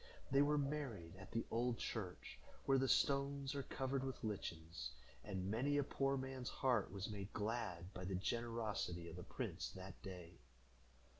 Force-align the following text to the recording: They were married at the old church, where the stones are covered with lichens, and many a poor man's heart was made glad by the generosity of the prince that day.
They 0.31 0.41
were 0.41 0.57
married 0.57 1.15
at 1.17 1.29
the 1.29 1.45
old 1.51 1.77
church, 1.77 2.39
where 2.65 2.79
the 2.79 2.87
stones 2.87 3.53
are 3.53 3.61
covered 3.61 4.03
with 4.03 4.23
lichens, 4.23 4.93
and 5.23 5.51
many 5.51 5.77
a 5.77 5.83
poor 5.83 6.17
man's 6.17 6.49
heart 6.49 6.91
was 6.91 7.07
made 7.11 7.31
glad 7.33 7.93
by 7.93 8.05
the 8.05 8.15
generosity 8.15 9.07
of 9.09 9.15
the 9.15 9.21
prince 9.23 9.69
that 9.69 10.01
day. 10.01 10.39